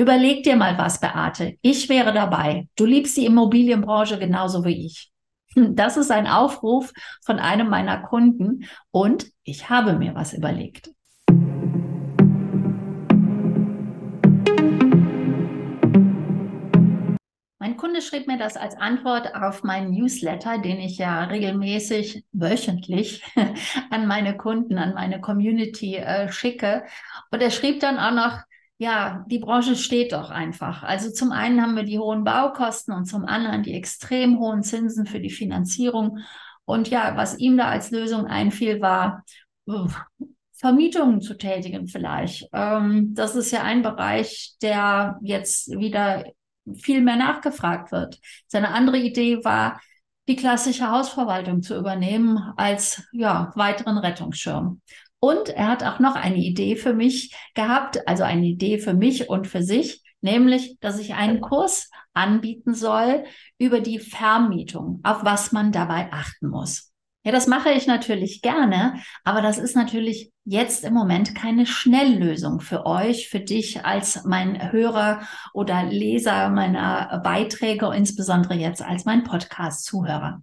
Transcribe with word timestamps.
Überleg 0.00 0.44
dir 0.44 0.54
mal 0.54 0.78
was, 0.78 1.00
Beate. 1.00 1.58
Ich 1.60 1.88
wäre 1.88 2.12
dabei. 2.12 2.68
Du 2.76 2.86
liebst 2.86 3.16
die 3.16 3.26
Immobilienbranche 3.26 4.16
genauso 4.16 4.64
wie 4.64 4.86
ich. 4.86 5.10
Das 5.56 5.96
ist 5.96 6.12
ein 6.12 6.28
Aufruf 6.28 6.92
von 7.24 7.40
einem 7.40 7.68
meiner 7.68 8.00
Kunden 8.02 8.64
und 8.92 9.26
ich 9.42 9.68
habe 9.70 9.94
mir 9.94 10.14
was 10.14 10.34
überlegt. 10.34 10.92
Mein 17.58 17.76
Kunde 17.76 18.00
schrieb 18.00 18.28
mir 18.28 18.38
das 18.38 18.56
als 18.56 18.76
Antwort 18.76 19.34
auf 19.34 19.64
meinen 19.64 19.90
Newsletter, 19.90 20.58
den 20.58 20.78
ich 20.78 20.98
ja 20.98 21.24
regelmäßig 21.24 22.24
wöchentlich 22.30 23.24
an 23.90 24.06
meine 24.06 24.36
Kunden, 24.36 24.78
an 24.78 24.94
meine 24.94 25.20
Community 25.20 25.96
äh, 25.96 26.30
schicke. 26.30 26.84
Und 27.32 27.42
er 27.42 27.50
schrieb 27.50 27.80
dann 27.80 27.98
auch 27.98 28.12
noch, 28.12 28.47
ja, 28.78 29.24
die 29.28 29.40
Branche 29.40 29.74
steht 29.74 30.12
doch 30.12 30.30
einfach. 30.30 30.84
Also 30.84 31.10
zum 31.10 31.32
einen 31.32 31.60
haben 31.60 31.74
wir 31.74 31.82
die 31.82 31.98
hohen 31.98 32.22
Baukosten 32.22 32.94
und 32.94 33.06
zum 33.06 33.24
anderen 33.24 33.64
die 33.64 33.74
extrem 33.74 34.38
hohen 34.38 34.62
Zinsen 34.62 35.04
für 35.04 35.20
die 35.20 35.30
Finanzierung. 35.30 36.18
Und 36.64 36.88
ja, 36.88 37.16
was 37.16 37.38
ihm 37.38 37.56
da 37.56 37.68
als 37.68 37.90
Lösung 37.90 38.26
einfiel, 38.26 38.80
war, 38.80 39.24
Vermietungen 40.52 41.20
zu 41.20 41.36
tätigen 41.36 41.88
vielleicht. 41.88 42.48
Ähm, 42.52 43.14
das 43.14 43.34
ist 43.34 43.50
ja 43.50 43.62
ein 43.62 43.82
Bereich, 43.82 44.54
der 44.62 45.18
jetzt 45.22 45.70
wieder 45.70 46.24
viel 46.76 47.00
mehr 47.00 47.16
nachgefragt 47.16 47.90
wird. 47.90 48.18
Seine 48.46 48.70
andere 48.70 48.98
Idee 48.98 49.44
war, 49.44 49.80
die 50.28 50.36
klassische 50.36 50.90
Hausverwaltung 50.90 51.62
zu 51.62 51.76
übernehmen 51.76 52.52
als 52.56 53.02
ja, 53.12 53.50
weiteren 53.54 53.98
Rettungsschirm. 53.98 54.82
Und 55.20 55.48
er 55.48 55.68
hat 55.68 55.84
auch 55.84 55.98
noch 55.98 56.14
eine 56.14 56.36
Idee 56.36 56.76
für 56.76 56.94
mich 56.94 57.34
gehabt, 57.54 58.06
also 58.06 58.22
eine 58.22 58.46
Idee 58.46 58.78
für 58.78 58.94
mich 58.94 59.28
und 59.28 59.46
für 59.46 59.62
sich, 59.62 60.02
nämlich, 60.20 60.78
dass 60.80 60.98
ich 60.98 61.14
einen 61.14 61.40
Kurs 61.40 61.90
anbieten 62.14 62.74
soll 62.74 63.24
über 63.58 63.80
die 63.80 63.98
Vermietung, 63.98 65.00
auf 65.02 65.24
was 65.24 65.52
man 65.52 65.72
dabei 65.72 66.08
achten 66.12 66.48
muss. 66.48 66.92
Ja, 67.24 67.32
das 67.32 67.46
mache 67.46 67.70
ich 67.70 67.86
natürlich 67.86 68.42
gerne, 68.42 68.94
aber 69.24 69.42
das 69.42 69.58
ist 69.58 69.76
natürlich 69.76 70.32
jetzt 70.44 70.84
im 70.84 70.94
Moment 70.94 71.34
keine 71.34 71.66
Schnelllösung 71.66 72.60
für 72.60 72.86
euch, 72.86 73.28
für 73.28 73.40
dich 73.40 73.84
als 73.84 74.24
mein 74.24 74.72
Hörer 74.72 75.20
oder 75.52 75.82
Leser 75.82 76.48
meiner 76.48 77.20
Beiträge, 77.22 77.92
insbesondere 77.94 78.54
jetzt 78.54 78.82
als 78.82 79.04
mein 79.04 79.24
Podcast-Zuhörer. 79.24 80.42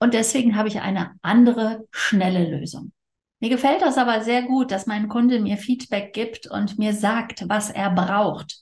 Und 0.00 0.14
deswegen 0.14 0.56
habe 0.56 0.68
ich 0.68 0.80
eine 0.80 1.12
andere 1.22 1.86
schnelle 1.92 2.58
Lösung. 2.58 2.92
Mir 3.40 3.50
gefällt 3.50 3.82
das 3.82 3.98
aber 3.98 4.22
sehr 4.22 4.42
gut, 4.42 4.70
dass 4.70 4.86
mein 4.86 5.08
Kunde 5.08 5.40
mir 5.40 5.58
Feedback 5.58 6.14
gibt 6.14 6.46
und 6.46 6.78
mir 6.78 6.94
sagt, 6.94 7.44
was 7.48 7.70
er 7.70 7.90
braucht. 7.90 8.60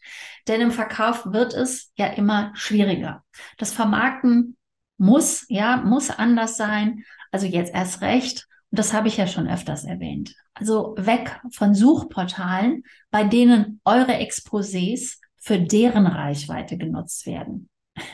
Denn 0.49 0.61
im 0.61 0.73
Verkauf 0.73 1.27
wird 1.27 1.55
es 1.55 1.93
ja 1.97 2.07
immer 2.07 2.51
schwieriger. 2.55 3.23
Das 3.57 3.73
Vermarkten 3.73 4.57
muss, 4.99 5.47
ja, 5.49 5.77
muss 5.77 6.11
anders 6.11 6.57
sein. 6.57 7.05
Also 7.31 7.47
jetzt 7.47 7.73
erst 7.73 8.01
recht. 8.01 8.47
Und 8.71 8.79
das 8.79 8.93
habe 8.93 9.07
ich 9.07 9.17
ja 9.17 9.29
schon 9.29 9.49
öfters 9.49 9.85
erwähnt. 9.85 10.35
Also 10.55 10.95
weg 10.99 11.41
von 11.53 11.75
Suchportalen, 11.75 12.83
bei 13.11 13.25
denen 13.25 13.81
eure 13.85 14.13
Exposés 14.13 15.19
für 15.37 15.59
deren 15.59 16.07
Reichweite 16.07 16.77
genutzt 16.77 17.27
werden. 17.27 17.69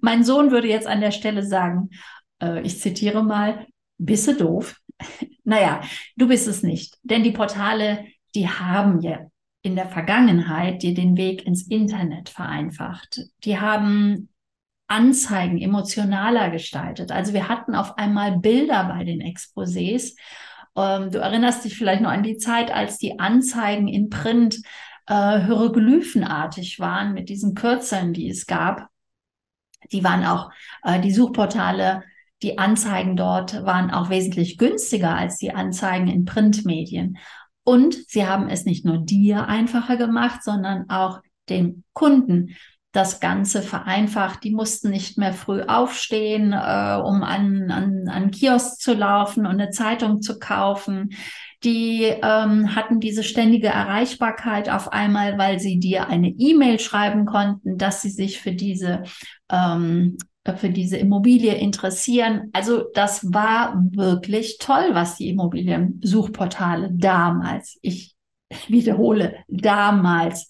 mein 0.00 0.22
Sohn 0.22 0.50
würde 0.50 0.68
jetzt 0.68 0.86
an 0.86 1.00
der 1.00 1.10
Stelle 1.10 1.42
sagen, 1.42 1.90
äh, 2.40 2.60
ich 2.62 2.80
zitiere 2.80 3.24
mal, 3.24 3.66
bisse 3.98 4.36
doof. 4.36 4.76
Naja, 5.44 5.82
du 6.16 6.26
bist 6.26 6.48
es 6.48 6.62
nicht. 6.62 6.96
Denn 7.02 7.22
die 7.22 7.32
Portale, 7.32 8.06
die 8.34 8.48
haben 8.48 9.00
ja 9.00 9.26
in 9.62 9.76
der 9.76 9.88
Vergangenheit 9.88 10.82
dir 10.82 10.94
den 10.94 11.16
Weg 11.16 11.46
ins 11.46 11.66
Internet 11.66 12.28
vereinfacht. 12.28 13.20
Die 13.44 13.58
haben 13.58 14.28
Anzeigen 14.88 15.58
emotionaler 15.58 16.50
gestaltet. 16.50 17.10
Also 17.10 17.32
wir 17.32 17.48
hatten 17.48 17.74
auf 17.74 17.96
einmal 17.96 18.38
Bilder 18.38 18.84
bei 18.84 19.04
den 19.04 19.22
Exposés. 19.22 20.16
Ähm, 20.76 21.10
du 21.10 21.18
erinnerst 21.18 21.64
dich 21.64 21.76
vielleicht 21.76 22.02
noch 22.02 22.10
an 22.10 22.22
die 22.22 22.36
Zeit, 22.36 22.70
als 22.70 22.98
die 22.98 23.18
Anzeigen 23.18 23.88
in 23.88 24.10
Print 24.10 24.60
äh, 25.06 25.40
hieroglyphenartig 25.40 26.78
waren 26.80 27.14
mit 27.14 27.28
diesen 27.28 27.54
Kürzeln, 27.54 28.12
die 28.12 28.28
es 28.28 28.46
gab. 28.46 28.88
Die 29.92 30.04
waren 30.04 30.24
auch 30.24 30.50
äh, 30.82 31.00
die 31.00 31.12
Suchportale 31.12 32.02
die 32.44 32.58
Anzeigen 32.58 33.16
dort 33.16 33.64
waren 33.64 33.90
auch 33.90 34.10
wesentlich 34.10 34.58
günstiger 34.58 35.16
als 35.16 35.38
die 35.38 35.52
Anzeigen 35.52 36.08
in 36.08 36.26
Printmedien. 36.26 37.16
Und 37.64 37.96
sie 38.08 38.26
haben 38.26 38.50
es 38.50 38.66
nicht 38.66 38.84
nur 38.84 38.98
dir 38.98 39.48
einfacher 39.48 39.96
gemacht, 39.96 40.44
sondern 40.44 40.90
auch 40.90 41.20
den 41.48 41.84
Kunden 41.94 42.54
das 42.92 43.18
Ganze 43.18 43.62
vereinfacht. 43.62 44.44
Die 44.44 44.50
mussten 44.50 44.90
nicht 44.90 45.16
mehr 45.16 45.32
früh 45.32 45.62
aufstehen, 45.62 46.52
äh, 46.52 47.00
um 47.02 47.22
an, 47.22 47.70
an, 47.70 48.08
an 48.08 48.30
Kiosk 48.30 48.78
zu 48.78 48.92
laufen 48.92 49.46
und 49.46 49.60
eine 49.60 49.70
Zeitung 49.70 50.20
zu 50.20 50.38
kaufen. 50.38 51.14
Die 51.64 52.02
ähm, 52.04 52.76
hatten 52.76 53.00
diese 53.00 53.24
ständige 53.24 53.68
Erreichbarkeit 53.68 54.68
auf 54.68 54.92
einmal, 54.92 55.38
weil 55.38 55.58
sie 55.58 55.80
dir 55.80 56.08
eine 56.08 56.28
E-Mail 56.28 56.78
schreiben 56.78 57.24
konnten, 57.24 57.78
dass 57.78 58.02
sie 58.02 58.10
sich 58.10 58.38
für 58.38 58.52
diese 58.52 59.02
ähm, 59.50 60.18
für 60.56 60.68
diese 60.68 60.98
Immobilie 60.98 61.54
interessieren. 61.54 62.50
Also 62.52 62.84
das 62.94 63.32
war 63.32 63.82
wirklich 63.92 64.58
toll, 64.58 64.90
was 64.92 65.16
die 65.16 65.30
Immobiliensuchportale 65.30 66.90
damals, 66.92 67.78
ich 67.80 68.14
wiederhole, 68.68 69.36
damals 69.48 70.48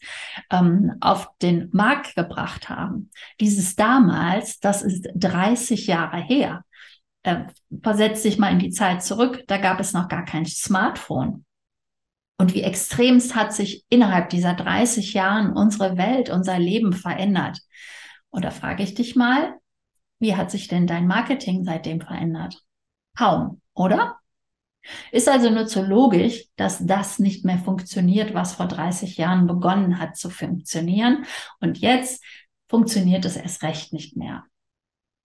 ähm, 0.51 0.95
auf 1.01 1.29
den 1.41 1.69
Markt 1.73 2.17
gebracht 2.17 2.69
haben. 2.69 3.11
Dieses 3.41 3.77
damals, 3.77 4.59
das 4.59 4.83
ist 4.83 5.09
30 5.15 5.87
Jahre 5.87 6.19
her. 6.19 6.65
Äh, 7.23 7.45
versetzt 7.83 8.25
dich 8.25 8.39
mal 8.39 8.53
in 8.53 8.59
die 8.59 8.71
Zeit 8.71 9.03
zurück, 9.03 9.45
da 9.47 9.59
gab 9.59 9.81
es 9.81 9.93
noch 9.93 10.09
gar 10.09 10.25
kein 10.25 10.45
Smartphone. 10.45 11.45
Und 12.37 12.53
wie 12.53 12.63
extremst 12.63 13.37
hat 13.37 13.55
sich 13.55 13.85
innerhalb 13.89 14.29
dieser 14.29 14.55
30 14.55 15.15
Jahren 15.15 15.53
unsere 15.53 15.97
Welt, 15.97 16.31
unser 16.31 16.59
Leben 16.59 16.93
verändert. 16.93 17.61
Und 18.31 18.45
da 18.45 18.51
frage 18.51 18.83
ich 18.83 18.95
dich 18.95 19.15
mal, 19.15 19.55
wie 20.19 20.37
hat 20.37 20.51
sich 20.51 20.69
denn 20.69 20.87
dein 20.87 21.07
Marketing 21.07 21.65
seitdem 21.65 22.01
verändert? 22.01 22.63
Kaum, 23.17 23.61
oder? 23.75 24.19
Ist 25.13 25.29
also 25.29 25.51
nur 25.51 25.67
zu 25.67 25.83
logisch, 25.83 26.45
dass 26.57 26.85
das 26.87 27.19
nicht 27.19 27.45
mehr 27.45 27.59
funktioniert, 27.59 28.35
was 28.35 28.55
vor 28.55 28.67
30 28.67 29.17
Jahren 29.17 29.47
begonnen 29.47 29.99
hat 29.99 30.17
zu 30.17 30.29
funktionieren. 30.29 31.25
Und 31.61 31.79
jetzt 31.79 32.23
funktioniert 32.69 33.25
es 33.25 33.37
erst 33.37 33.63
recht 33.63 33.93
nicht 33.93 34.17
mehr. 34.17 34.45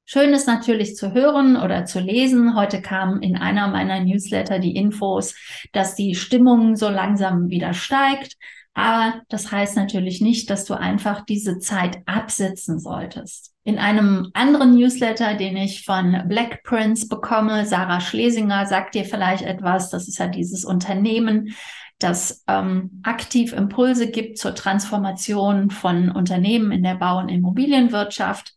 Schön 0.05 0.33
ist 0.33 0.47
natürlich 0.47 0.95
zu 0.95 1.13
hören 1.13 1.55
oder 1.55 1.85
zu 1.85 1.99
lesen. 1.99 2.55
Heute 2.55 2.81
kam 2.81 3.21
in 3.21 3.35
einer 3.37 3.67
meiner 3.67 3.99
Newsletter 3.99 4.57
die 4.57 4.75
Infos, 4.75 5.35
dass 5.71 5.93
die 5.93 6.15
Stimmung 6.15 6.75
so 6.75 6.89
langsam 6.89 7.49
wieder 7.49 7.73
steigt. 7.73 8.35
Aber 8.73 9.21
das 9.29 9.51
heißt 9.51 9.75
natürlich 9.75 10.19
nicht, 10.21 10.49
dass 10.49 10.65
du 10.65 10.73
einfach 10.73 11.25
diese 11.25 11.59
Zeit 11.59 11.99
absitzen 12.07 12.79
solltest. 12.79 13.48
In 13.63 13.77
einem 13.77 14.29
anderen 14.33 14.75
Newsletter, 14.75 15.35
den 15.35 15.57
ich 15.57 15.83
von 15.83 16.23
Black 16.27 16.63
Prince 16.63 17.07
bekomme, 17.07 17.65
Sarah 17.65 17.99
Schlesinger 17.99 18.65
sagt 18.65 18.95
dir 18.95 19.05
vielleicht 19.05 19.43
etwas. 19.43 19.89
Das 19.89 20.07
ist 20.07 20.17
ja 20.17 20.27
dieses 20.27 20.65
Unternehmen, 20.65 21.55
das 21.99 22.43
ähm, 22.47 23.01
aktiv 23.03 23.51
Impulse 23.51 24.09
gibt 24.09 24.37
zur 24.37 24.55
Transformation 24.55 25.69
von 25.69 26.09
Unternehmen 26.09 26.71
in 26.71 26.83
der 26.83 26.95
Bau- 26.95 27.19
und 27.19 27.29
Immobilienwirtschaft 27.29 28.53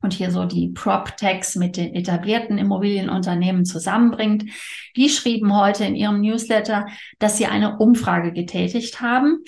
und 0.00 0.14
hier 0.14 0.30
so 0.30 0.44
die 0.44 0.68
PropTechs 0.68 1.56
mit 1.56 1.76
den 1.76 1.94
etablierten 1.94 2.58
Immobilienunternehmen 2.58 3.64
zusammenbringt. 3.64 4.44
Die 4.96 5.08
schrieben 5.08 5.54
heute 5.54 5.84
in 5.84 5.94
ihrem 5.94 6.20
Newsletter, 6.20 6.86
dass 7.18 7.36
sie 7.36 7.46
eine 7.46 7.78
Umfrage 7.78 8.32
getätigt 8.32 9.00
haben. 9.00 9.44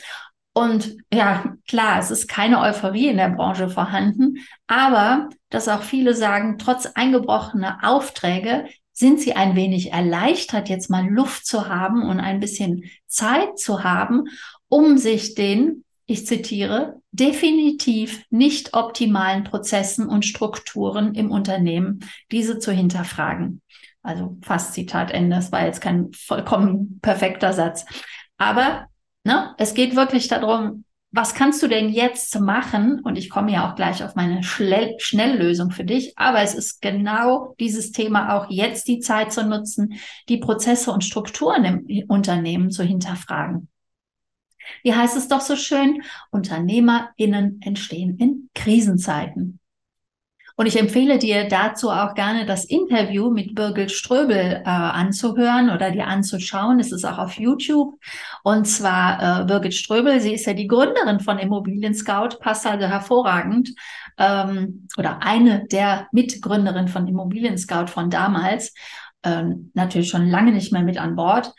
Und 0.58 0.96
ja, 1.12 1.54
klar, 1.69 2.00
es 2.00 2.10
ist 2.10 2.26
keine 2.26 2.60
Euphorie 2.60 3.06
in 3.06 3.16
der 3.16 3.28
Branche 3.28 3.68
vorhanden, 3.68 4.38
aber 4.66 5.28
dass 5.50 5.68
auch 5.68 5.83
viele 5.83 6.15
sagen, 6.15 6.59
trotz 6.59 6.86
eingebrochener 6.86 7.78
Aufträge 7.84 8.66
sind 8.92 9.21
sie 9.21 9.36
ein 9.36 9.54
wenig 9.54 9.92
erleichtert, 9.92 10.68
jetzt 10.68 10.91
mal 10.91 11.09
Luft 11.09 11.47
zu 11.47 11.68
haben 11.68 12.03
und 12.03 12.18
ein 12.18 12.41
bisschen 12.41 12.83
Zeit 13.06 13.56
zu 13.56 13.84
haben, 13.84 14.24
um 14.66 14.98
sich 14.98 15.36
den 15.36 15.84
ich 16.06 16.27
zitiere, 16.27 17.00
definitiv 17.12 18.24
nicht 18.30 18.74
optimalen 18.74 19.44
Prozessen 19.44 20.09
und 20.09 20.24
Strukturen 20.24 21.15
im 21.15 21.30
Unternehmen, 21.30 22.00
diese 22.33 22.59
zu 22.59 22.72
hinterfragen. 22.72 23.62
Also 24.03 24.36
fast 24.42 24.74
Zitat 24.74 25.12
Ende, 25.12 25.36
das 25.36 25.53
war 25.53 25.65
jetzt 25.65 25.83
kein 25.83 26.10
vollkommen 26.12 26.98
perfekter 27.00 27.53
Satz. 27.53 27.84
Aber 28.38 28.87
ne, 29.24 29.54
es 29.59 29.74
geht 29.74 29.97
wirklich 29.97 30.28
darum, 30.28 30.84
was 31.10 31.34
kannst 31.34 31.62
du 31.62 31.68
denn 31.68 31.88
jetzt 31.88 32.38
machen? 32.38 33.00
Und 33.00 33.16
ich 33.16 33.30
komme 33.30 33.50
ja 33.53 33.68
auch 33.68 33.74
gleich 33.74 34.04
auf 34.04 34.15
meine 34.15 34.42
Schnell 34.42 34.94
Schnelllösung 34.98 35.70
für 35.70 35.84
dich. 35.84 36.12
Aber 36.18 36.42
es 36.42 36.54
ist 36.54 36.82
genau 36.82 37.54
dieses 37.59 37.92
Thema 37.92 38.36
auch 38.36 38.50
jetzt 38.50 38.88
die 38.88 39.00
Zeit 39.00 39.32
zu 39.32 39.44
nutzen, 39.44 39.94
die 40.28 40.36
Prozesse 40.36 40.92
und 40.92 41.04
Strukturen 41.04 41.65
im 41.65 42.04
Unternehmen 42.09 42.70
zu 42.70 42.82
hinterfragen. 42.82 43.68
Wie 44.82 44.94
heißt 44.94 45.16
es 45.16 45.28
doch 45.28 45.41
so 45.41 45.56
schön? 45.56 46.03
UnternehmerInnen 46.30 47.60
entstehen 47.62 48.18
in 48.18 48.50
Krisenzeiten. 48.54 49.60
Und 50.59 50.66
ich 50.66 50.77
empfehle 50.77 51.19
dir 51.19 51.47
dazu 51.47 51.89
auch 51.89 52.15
gerne 52.15 52.45
das 52.45 52.65
Interview 52.65 53.31
mit 53.31 53.55
Birgit 53.55 53.93
Ströbel 53.93 54.60
äh, 54.65 54.69
anzuhören 54.69 55.71
oder 55.71 55.93
dir 55.93 56.09
anzuschauen. 56.09 56.81
Es 56.81 56.91
ist 56.91 57.05
auch 57.05 57.19
auf 57.19 57.39
YouTube. 57.39 57.95
Und 58.43 58.66
zwar 58.66 59.43
äh, 59.43 59.45
Birgit 59.45 59.75
Ströbel, 59.75 60.21
sie 60.21 60.34
ist 60.34 60.47
ja 60.47 60.55
die 60.55 60.66
Gründerin 60.66 61.21
von 61.21 61.39
Immobilien 61.39 61.95
Scout, 61.95 62.41
passt 62.41 62.66
also 62.66 62.89
hervorragend. 62.89 63.71
Ähm, 64.19 64.89
oder 64.99 65.22
eine 65.22 65.65
der 65.69 66.09
Mitgründerinnen 66.10 66.89
von 66.89 67.07
Immobilien 67.07 67.57
Scout 67.57 67.87
von 67.87 68.10
damals. 68.10 68.75
Ähm, 69.22 69.71
natürlich 69.75 70.09
schon 70.09 70.28
lange 70.28 70.51
nicht 70.51 70.72
mehr 70.72 70.83
mit 70.83 70.99
an 70.99 71.15
Bord. 71.15 71.53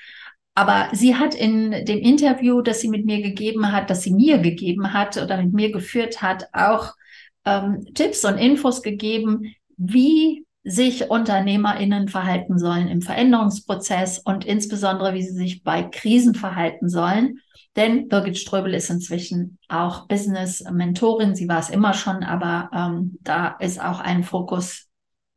Aber 0.55 0.89
sie 0.91 1.15
hat 1.15 1.35
in 1.35 1.71
dem 1.85 1.99
Interview, 1.99 2.61
das 2.61 2.81
sie 2.81 2.89
mit 2.89 3.05
mir 3.05 3.21
gegeben 3.21 3.71
hat, 3.71 3.89
das 3.89 4.01
sie 4.01 4.11
mir 4.11 4.39
gegeben 4.39 4.91
hat 4.91 5.15
oder 5.15 5.41
mit 5.41 5.53
mir 5.53 5.71
geführt 5.71 6.21
hat, 6.21 6.49
auch 6.51 6.95
ähm, 7.45 7.85
Tipps 7.93 8.25
und 8.25 8.37
Infos 8.37 8.81
gegeben, 8.81 9.53
wie 9.77 10.45
sich 10.63 11.09
UnternehmerInnen 11.09 12.09
verhalten 12.09 12.59
sollen 12.59 12.87
im 12.87 13.01
Veränderungsprozess 13.01 14.19
und 14.19 14.45
insbesondere, 14.45 15.13
wie 15.13 15.23
sie 15.23 15.35
sich 15.35 15.63
bei 15.63 15.83
Krisen 15.83 16.35
verhalten 16.35 16.89
sollen. 16.89 17.39
Denn 17.75 18.07
Birgit 18.07 18.37
Ströbel 18.37 18.73
ist 18.73 18.89
inzwischen 18.89 19.57
auch 19.67 20.07
Business-Mentorin. 20.07 21.35
Sie 21.35 21.47
war 21.47 21.59
es 21.59 21.69
immer 21.69 21.93
schon, 21.93 22.23
aber 22.23 22.69
ähm, 22.73 23.17
da 23.21 23.55
ist 23.59 23.81
auch 23.81 23.99
ein 23.99 24.23
Fokus 24.23 24.87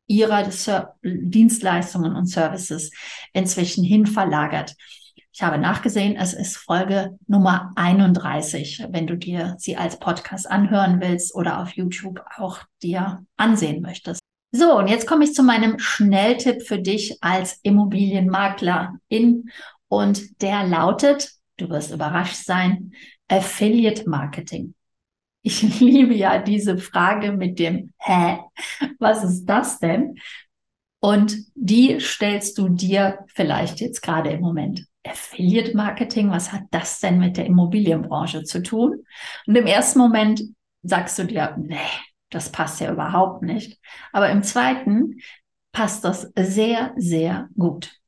ihrer 0.06 0.50
Dienstleistungen 1.02 2.16
und 2.16 2.26
Services 2.26 2.90
inzwischen 3.32 3.84
hin 3.84 4.06
verlagert. 4.06 4.74
Ich 5.34 5.42
habe 5.42 5.56
nachgesehen, 5.56 6.16
es 6.16 6.34
ist 6.34 6.58
Folge 6.58 7.18
Nummer 7.26 7.72
31, 7.76 8.84
wenn 8.90 9.06
du 9.06 9.16
dir 9.16 9.54
sie 9.58 9.78
als 9.78 9.98
Podcast 9.98 10.50
anhören 10.50 11.00
willst 11.00 11.34
oder 11.34 11.62
auf 11.62 11.70
YouTube 11.70 12.20
auch 12.36 12.58
dir 12.82 13.24
ansehen 13.38 13.80
möchtest. 13.80 14.20
So, 14.50 14.76
und 14.76 14.88
jetzt 14.88 15.06
komme 15.06 15.24
ich 15.24 15.32
zu 15.32 15.42
meinem 15.42 15.78
Schnelltipp 15.78 16.62
für 16.62 16.78
dich 16.78 17.16
als 17.22 17.58
Immobilienmaklerin. 17.62 19.50
Und 19.88 20.42
der 20.42 20.66
lautet, 20.66 21.30
du 21.56 21.70
wirst 21.70 21.92
überrascht 21.92 22.44
sein, 22.44 22.92
Affiliate 23.28 24.06
Marketing. 24.06 24.74
Ich 25.40 25.62
liebe 25.80 26.14
ja 26.14 26.38
diese 26.42 26.76
Frage 26.76 27.32
mit 27.32 27.58
dem 27.58 27.94
Hä? 27.96 28.40
Was 28.98 29.24
ist 29.24 29.46
das 29.46 29.78
denn? 29.78 30.16
Und 31.00 31.36
die 31.54 31.98
stellst 32.00 32.58
du 32.58 32.68
dir 32.68 33.24
vielleicht 33.28 33.80
jetzt 33.80 34.02
gerade 34.02 34.28
im 34.28 34.42
Moment. 34.42 34.86
Affiliate 35.04 35.76
Marketing, 35.76 36.30
was 36.30 36.52
hat 36.52 36.62
das 36.70 37.00
denn 37.00 37.18
mit 37.18 37.36
der 37.36 37.46
Immobilienbranche 37.46 38.44
zu 38.44 38.62
tun? 38.62 39.04
Und 39.46 39.56
im 39.56 39.66
ersten 39.66 39.98
Moment 39.98 40.42
sagst 40.82 41.18
du 41.18 41.24
dir, 41.24 41.56
nee, 41.58 41.76
das 42.30 42.50
passt 42.50 42.80
ja 42.80 42.90
überhaupt 42.92 43.42
nicht. 43.42 43.78
Aber 44.12 44.30
im 44.30 44.42
zweiten 44.42 45.20
passt 45.72 46.04
das 46.04 46.32
sehr, 46.36 46.92
sehr 46.96 47.48
gut. 47.58 47.98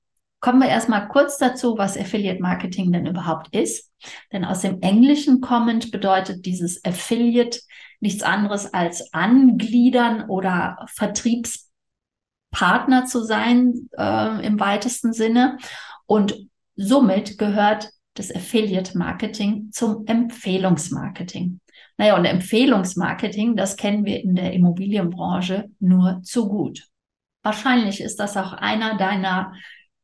Kommen 0.41 0.61
wir 0.61 0.69
erstmal 0.69 1.09
kurz 1.09 1.39
dazu, 1.39 1.79
was 1.79 1.97
Affiliate 1.97 2.43
Marketing 2.43 2.93
denn 2.93 3.07
überhaupt 3.07 3.57
ist. 3.57 3.91
Denn 4.31 4.45
aus 4.45 4.61
dem 4.61 4.83
Englischen 4.83 5.41
kommend 5.41 5.91
bedeutet 5.91 6.45
dieses 6.45 6.85
Affiliate 6.85 7.61
nichts 8.01 8.23
anderes 8.23 8.75
als 8.75 9.15
angliedern 9.15 10.29
oder 10.29 10.85
Vertriebspartner 10.93 13.07
zu 13.07 13.25
sein 13.25 13.89
äh, 13.97 14.47
im 14.47 14.61
weitesten 14.61 15.15
Sinne. 15.15 15.57
Und 16.05 16.51
Somit 16.77 17.39
gehört 17.39 17.91
das 18.15 18.35
Affiliate 18.35 18.97
Marketing 18.97 19.71
zum 19.73 20.07
Empfehlungsmarketing. 20.07 21.61
Naja, 21.97 22.17
und 22.17 22.25
Empfehlungsmarketing, 22.25 23.57
das 23.57 23.77
kennen 23.77 24.05
wir 24.05 24.23
in 24.23 24.35
der 24.35 24.53
Immobilienbranche 24.53 25.71
nur 25.81 26.21
zu 26.23 26.49
gut. 26.49 26.87
Wahrscheinlich 27.43 28.01
ist 28.01 28.19
das 28.19 28.37
auch 28.37 28.53
einer 28.53 28.97
deiner 28.97 29.53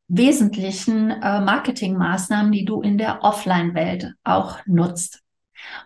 wesentlichen 0.09 1.11
äh, 1.11 1.41
Marketingmaßnahmen, 1.41 2.53
die 2.53 2.65
du 2.65 2.83
in 2.83 2.99
der 2.99 3.23
Offline-Welt 3.23 4.13
auch 4.25 4.59
nutzt. 4.67 5.23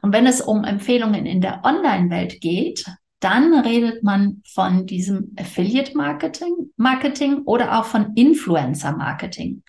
Und 0.02 0.12
wenn 0.12 0.26
es 0.26 0.40
um 0.40 0.64
Empfehlungen 0.64 1.26
in 1.26 1.40
der 1.40 1.64
Online-Welt 1.64 2.40
geht, 2.40 2.86
dann 3.24 3.58
redet 3.58 4.02
man 4.02 4.42
von 4.44 4.84
diesem 4.86 5.34
Affiliate 5.38 5.96
Marketing, 5.96 6.70
Marketing 6.76 7.42
oder 7.46 7.78
auch 7.78 7.86
von 7.86 8.12
Influencer 8.14 8.94
Marketing. 8.94 9.62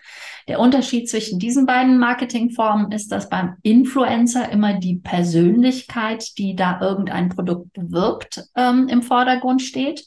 Der 0.49 0.59
Unterschied 0.59 1.09
zwischen 1.09 1.39
diesen 1.39 1.65
beiden 1.65 1.97
Marketingformen 1.97 2.91
ist, 2.91 3.13
dass 3.13 3.29
beim 3.29 3.55
Influencer 3.63 4.51
immer 4.51 4.73
die 4.73 4.97
Persönlichkeit, 4.97 6.37
die 6.37 6.57
da 6.57 6.81
irgendein 6.81 7.29
Produkt 7.29 7.71
bewirbt, 7.71 8.43
ähm, 8.57 8.89
im 8.89 9.01
Vordergrund 9.01 9.61
steht. 9.61 10.05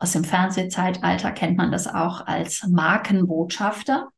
Aus 0.00 0.12
dem 0.12 0.24
Fernsehzeitalter 0.24 1.30
kennt 1.30 1.56
man 1.58 1.70
das 1.70 1.86
auch 1.86 2.26
als 2.26 2.66
Markenbotschafter. 2.66 4.08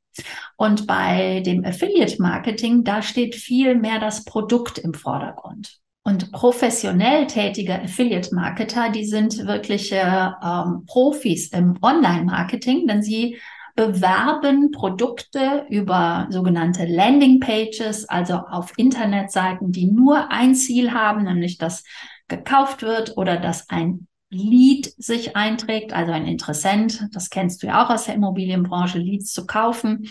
Und 0.57 0.87
bei 0.87 1.41
dem 1.45 1.63
Affiliate 1.65 2.23
Marketing, 2.23 2.85
da 2.85 3.03
steht 3.03 3.35
viel 3.35 3.75
mehr 3.75 3.99
das 3.99 4.25
Produkt 4.25 4.79
im 4.79 4.95
Vordergrund. 4.95 5.83
Und 6.05 6.33
professionell 6.33 7.29
tätige 7.29 7.81
Affiliate-Marketer, 7.81 8.91
die 8.91 9.05
sind 9.05 9.47
wirkliche 9.47 10.35
ähm, 10.43 10.85
Profis 10.87 11.49
im 11.53 11.79
Online-Marketing, 11.81 12.89
denn 12.89 13.03
sie 13.03 13.39
bewerben 13.77 14.71
Produkte 14.73 15.65
über 15.71 16.27
sogenannte 16.31 16.85
Landing-Pages, 16.85 18.09
also 18.09 18.35
auf 18.35 18.73
Internetseiten, 18.77 19.73
die 19.73 19.87
nur 19.87 20.31
ein 20.31 20.55
Ziel 20.55 20.93
haben, 20.93 21.25
nämlich 21.25 21.57
dass 21.57 21.85
gekauft 22.29 22.83
wird 22.83 23.17
oder 23.17 23.37
dass 23.37 23.69
ein 23.71 24.09
Lead 24.31 24.93
sich 24.97 25.37
einträgt, 25.37 25.93
also 25.93 26.13
ein 26.13 26.27
Interessent. 26.27 27.07
Das 27.13 27.31
kennst 27.31 27.63
du 27.63 27.67
ja 27.69 27.85
auch 27.85 27.91
aus 27.91 28.07
der 28.07 28.15
Immobilienbranche, 28.15 28.99
Leads 28.99 29.33
zu 29.33 29.47
kaufen. 29.47 30.11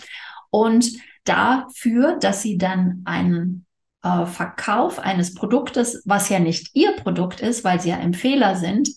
Und 0.50 0.92
dafür, 1.24 2.18
dass 2.18 2.42
sie 2.42 2.56
dann 2.56 3.02
einen 3.04 3.66
äh, 4.02 4.26
Verkauf 4.26 4.98
eines 4.98 5.34
Produktes, 5.34 6.02
was 6.04 6.28
ja 6.28 6.38
nicht 6.38 6.70
ihr 6.74 6.92
Produkt 6.96 7.40
ist, 7.40 7.64
weil 7.64 7.80
sie 7.80 7.90
ja 7.90 7.96
Empfehler 7.96 8.56
sind, 8.56 8.90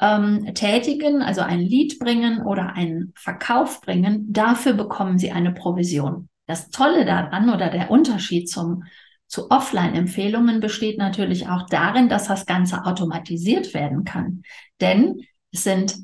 ähm, 0.00 0.54
tätigen, 0.54 1.22
also 1.22 1.42
ein 1.42 1.60
Lead 1.60 1.98
bringen 1.98 2.42
oder 2.42 2.74
einen 2.74 3.12
Verkauf 3.16 3.80
bringen, 3.80 4.32
dafür 4.32 4.72
bekommen 4.72 5.18
sie 5.18 5.30
eine 5.30 5.52
Provision. 5.52 6.28
Das 6.46 6.70
Tolle 6.70 7.04
daran 7.04 7.50
oder 7.50 7.68
der 7.68 7.90
Unterschied 7.90 8.48
zum 8.48 8.84
zu 9.30 9.48
Offline-Empfehlungen 9.48 10.58
besteht 10.58 10.98
natürlich 10.98 11.46
auch 11.46 11.64
darin, 11.66 12.08
dass 12.08 12.26
das 12.26 12.46
Ganze 12.46 12.84
automatisiert 12.84 13.74
werden 13.74 14.02
kann. 14.02 14.42
Denn 14.80 15.20
es 15.52 15.62
sind 15.62 15.94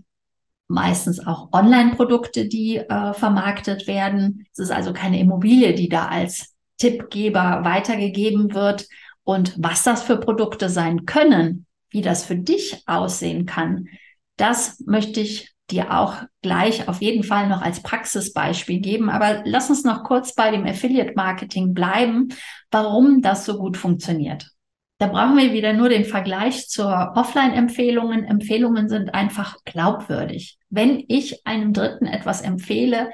meistens 0.69 1.27
auch 1.27 1.53
Online-Produkte, 1.53 2.47
die 2.47 2.77
äh, 2.77 3.15
vermarktet 3.15 3.89
werden. 3.89 4.47
Es 4.53 4.61
ist 4.61 4.71
also 4.71 4.93
keine 4.93 5.19
Immobilie, 5.19 5.75
die 5.75 5.89
da 5.89 6.07
als 6.07 6.56
Tippgeber 6.79 7.61
weitergegeben 7.65 8.55
wird 8.55 8.87
und 9.25 9.55
was 9.59 9.83
das 9.83 10.03
für 10.03 10.19
Produkte 10.19 10.69
sein 10.69 11.05
können, 11.07 11.67
wie 11.91 12.03
das 12.03 12.25
für 12.25 12.37
dich 12.37 12.83
aussehen 12.87 13.47
kann, 13.47 13.89
das 14.37 14.81
möchte 14.87 15.21
ich 15.21 15.57
dir 15.71 15.93
auch 15.99 16.23
gleich 16.43 16.89
auf 16.89 17.01
jeden 17.01 17.25
Fall 17.25 17.49
noch 17.49 17.63
als 17.63 17.83
Praxisbeispiel 17.83 18.81
geben. 18.81 19.11
Aber 19.11 19.43
lass 19.45 19.69
uns 19.69 19.85
noch 19.85 20.05
kurz 20.05 20.35
bei 20.35 20.51
dem 20.51 20.65
Affiliate 20.65 21.15
Marketing 21.17 21.75
bleiben, 21.75 22.29
warum 22.71 23.23
das 23.23 23.45
so 23.45 23.59
gut 23.59 23.77
funktioniert. 23.77 24.51
Da 24.99 25.09
brauchen 25.09 25.37
wir 25.37 25.53
wieder 25.53 25.73
nur 25.73 25.89
den 25.89 26.05
Vergleich 26.05 26.69
zur 26.69 27.13
Offline-Empfehlungen. 27.17 28.25
Empfehlungen 28.25 28.89
sind 28.89 29.13
einfach 29.13 29.59
glaubwürdig. 29.65 30.59
Wenn 30.71 31.05
ich 31.09 31.47
einem 31.47 31.73
Dritten 31.73 32.07
etwas 32.07 32.41
empfehle, 32.41 33.11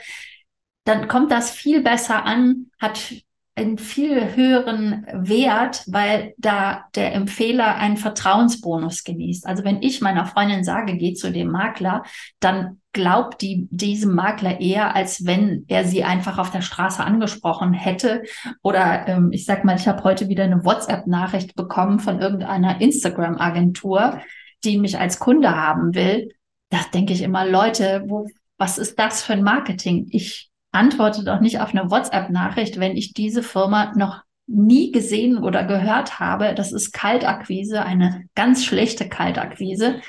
dann 0.84 1.08
kommt 1.08 1.32
das 1.32 1.50
viel 1.50 1.82
besser 1.82 2.24
an, 2.24 2.70
hat 2.80 3.14
einen 3.54 3.76
viel 3.76 4.34
höheren 4.34 5.06
Wert, 5.12 5.84
weil 5.86 6.34
da 6.38 6.84
der 6.94 7.14
Empfehler 7.14 7.76
einen 7.76 7.98
Vertrauensbonus 7.98 9.04
genießt. 9.04 9.46
Also 9.46 9.62
wenn 9.62 9.82
ich 9.82 10.00
meiner 10.00 10.24
Freundin 10.24 10.64
sage, 10.64 10.96
geh 10.96 11.12
zu 11.12 11.30
dem 11.30 11.48
Makler, 11.50 12.02
dann 12.40 12.80
glaubt 12.92 13.42
die 13.42 13.68
diesem 13.70 14.14
Makler 14.14 14.60
eher, 14.60 14.96
als 14.96 15.26
wenn 15.26 15.64
er 15.68 15.84
sie 15.84 16.02
einfach 16.02 16.38
auf 16.38 16.50
der 16.50 16.62
Straße 16.62 17.04
angesprochen 17.04 17.74
hätte. 17.74 18.22
Oder 18.62 19.06
ähm, 19.08 19.32
ich 19.32 19.44
sag 19.44 19.64
mal, 19.64 19.76
ich 19.76 19.86
habe 19.86 20.02
heute 20.04 20.28
wieder 20.28 20.44
eine 20.44 20.64
WhatsApp-Nachricht 20.64 21.54
bekommen 21.54 22.00
von 22.00 22.20
irgendeiner 22.20 22.80
Instagram-Agentur, 22.80 24.20
die 24.64 24.78
mich 24.78 24.98
als 24.98 25.18
Kunde 25.18 25.54
haben 25.54 25.94
will. 25.94 26.30
Da 26.70 26.78
denke 26.94 27.12
ich 27.12 27.20
immer, 27.20 27.46
Leute, 27.46 28.04
wo, 28.06 28.26
was 28.56 28.78
ist 28.78 28.98
das 28.98 29.22
für 29.22 29.34
ein 29.34 29.42
Marketing? 29.42 30.06
Ich 30.10 30.51
antworte 30.72 31.24
doch 31.24 31.40
nicht 31.40 31.60
auf 31.60 31.74
eine 31.74 31.90
WhatsApp-Nachricht, 31.90 32.80
wenn 32.80 32.96
ich 32.96 33.12
diese 33.12 33.42
Firma 33.42 33.92
noch 33.94 34.22
nie 34.46 34.90
gesehen 34.90 35.38
oder 35.38 35.64
gehört 35.64 36.18
habe. 36.18 36.54
Das 36.54 36.72
ist 36.72 36.92
Kaltakquise, 36.92 37.84
eine 37.84 38.24
ganz 38.34 38.64
schlechte 38.64 39.08
Kaltakquise. 39.08 40.00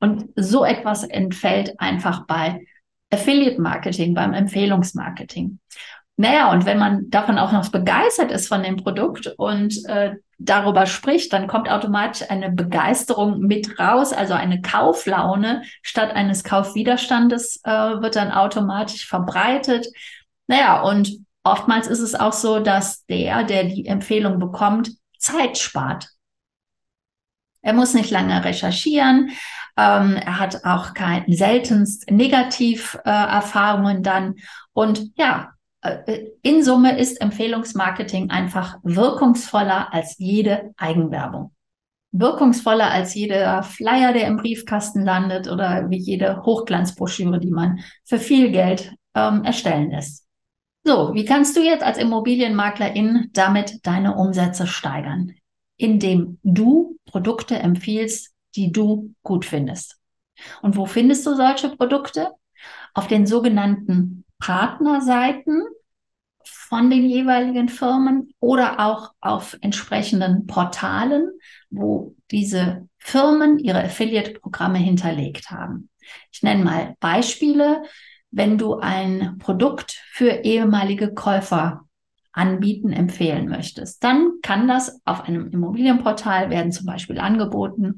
Und 0.00 0.30
so 0.36 0.64
etwas 0.64 1.04
entfällt 1.04 1.78
einfach 1.78 2.26
bei 2.26 2.66
Affiliate 3.10 3.60
Marketing, 3.60 4.14
beim 4.14 4.32
Empfehlungsmarketing. 4.32 5.58
naja, 6.16 6.50
und 6.52 6.64
wenn 6.64 6.78
man 6.78 7.10
davon 7.10 7.38
auch 7.38 7.52
noch 7.52 7.70
begeistert 7.70 8.30
ist 8.30 8.48
von 8.48 8.62
dem 8.62 8.76
Produkt 8.76 9.34
und 9.36 9.84
äh, 9.86 10.16
darüber 10.38 10.86
spricht, 10.86 11.32
dann 11.32 11.46
kommt 11.46 11.70
automatisch 11.70 12.28
eine 12.28 12.50
Begeisterung 12.50 13.40
mit 13.40 13.78
raus, 13.78 14.12
also 14.12 14.34
eine 14.34 14.60
Kauflaune 14.60 15.62
statt 15.82 16.12
eines 16.12 16.44
Kaufwiderstandes 16.44 17.60
äh, 17.64 17.70
wird 17.70 18.16
dann 18.16 18.32
automatisch 18.32 19.06
verbreitet. 19.06 19.86
Naja, 20.46 20.82
und 20.82 21.10
oftmals 21.42 21.86
ist 21.86 22.00
es 22.00 22.14
auch 22.14 22.32
so, 22.32 22.60
dass 22.60 23.04
der, 23.06 23.44
der 23.44 23.64
die 23.64 23.86
Empfehlung 23.86 24.38
bekommt, 24.38 24.90
Zeit 25.18 25.58
spart. 25.58 26.08
Er 27.62 27.72
muss 27.72 27.94
nicht 27.94 28.10
lange 28.10 28.44
recherchieren. 28.44 29.30
Ähm, 29.76 30.16
er 30.16 30.38
hat 30.38 30.64
auch 30.64 30.94
kein 30.94 31.24
seltenst 31.28 32.10
Negativerfahrungen 32.10 33.98
äh, 33.98 34.02
dann. 34.02 34.34
Und 34.72 35.10
ja, 35.16 35.54
in 36.42 36.62
Summe 36.62 36.98
ist 36.98 37.20
Empfehlungsmarketing 37.20 38.30
einfach 38.30 38.78
wirkungsvoller 38.82 39.92
als 39.92 40.16
jede 40.18 40.72
Eigenwerbung. 40.76 41.52
Wirkungsvoller 42.12 42.90
als 42.90 43.14
jeder 43.14 43.62
Flyer, 43.62 44.12
der 44.12 44.26
im 44.28 44.36
Briefkasten 44.36 45.04
landet 45.04 45.50
oder 45.50 45.90
wie 45.90 45.98
jede 45.98 46.42
Hochglanzbroschüre, 46.44 47.40
die 47.40 47.50
man 47.50 47.80
für 48.04 48.18
viel 48.18 48.50
Geld 48.50 48.94
ähm, 49.14 49.44
erstellen 49.44 49.90
lässt. 49.90 50.24
So, 50.84 51.12
wie 51.14 51.24
kannst 51.24 51.56
du 51.56 51.62
jetzt 51.62 51.82
als 51.82 51.98
Immobilienmaklerin 51.98 53.30
damit 53.32 53.86
deine 53.86 54.16
Umsätze 54.16 54.66
steigern? 54.66 55.32
Indem 55.76 56.38
du 56.42 56.98
Produkte 57.04 57.58
empfiehlst, 57.58 58.32
die 58.54 58.70
du 58.70 59.14
gut 59.22 59.44
findest. 59.44 59.98
Und 60.62 60.76
wo 60.76 60.86
findest 60.86 61.26
du 61.26 61.34
solche 61.34 61.70
Produkte? 61.70 62.30
Auf 62.92 63.08
den 63.08 63.26
sogenannten 63.26 64.23
Partnerseiten 64.44 65.64
von 66.44 66.90
den 66.90 67.06
jeweiligen 67.06 67.70
Firmen 67.70 68.34
oder 68.40 68.78
auch 68.78 69.14
auf 69.22 69.56
entsprechenden 69.62 70.46
Portalen, 70.46 71.30
wo 71.70 72.14
diese 72.30 72.86
Firmen 72.98 73.58
ihre 73.58 73.82
Affiliate-Programme 73.82 74.76
hinterlegt 74.76 75.50
haben. 75.50 75.88
Ich 76.30 76.42
nenne 76.42 76.62
mal 76.62 76.94
Beispiele. 77.00 77.84
Wenn 78.30 78.58
du 78.58 78.74
ein 78.74 79.38
Produkt 79.38 80.02
für 80.12 80.44
ehemalige 80.44 81.14
Käufer 81.14 81.86
anbieten, 82.32 82.92
empfehlen 82.92 83.48
möchtest, 83.48 84.04
dann 84.04 84.40
kann 84.42 84.68
das 84.68 85.00
auf 85.06 85.26
einem 85.26 85.50
Immobilienportal 85.52 86.50
werden 86.50 86.70
zum 86.70 86.84
Beispiel 86.84 87.18
angeboten, 87.18 87.94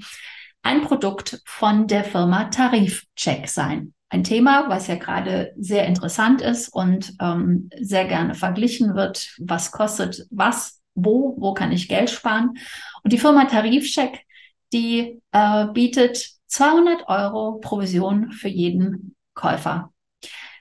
ein 0.62 0.82
Produkt 0.82 1.42
von 1.44 1.88
der 1.88 2.04
Firma 2.04 2.44
Tarifcheck 2.44 3.48
sein 3.48 3.95
ein 4.08 4.22
Thema, 4.22 4.68
was 4.68 4.86
ja 4.86 4.96
gerade 4.96 5.52
sehr 5.56 5.86
interessant 5.86 6.40
ist 6.40 6.68
und 6.68 7.14
ähm, 7.20 7.70
sehr 7.80 8.04
gerne 8.04 8.34
verglichen 8.34 8.94
wird. 8.94 9.34
Was 9.38 9.72
kostet 9.72 10.26
was, 10.30 10.80
wo, 10.94 11.34
wo 11.38 11.54
kann 11.54 11.72
ich 11.72 11.88
Geld 11.88 12.10
sparen? 12.10 12.56
Und 13.02 13.12
die 13.12 13.18
Firma 13.18 13.46
Tarifcheck, 13.46 14.24
die 14.72 15.20
äh, 15.32 15.66
bietet 15.66 16.30
200 16.46 17.08
Euro 17.08 17.58
Provision 17.58 18.30
für 18.30 18.48
jeden 18.48 19.16
Käufer. 19.34 19.92